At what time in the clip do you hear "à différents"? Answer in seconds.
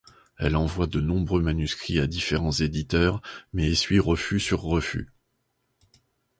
1.99-2.53